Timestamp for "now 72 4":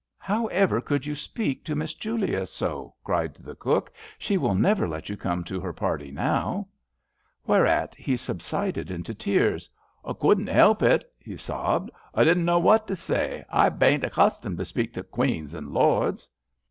6.09-7.55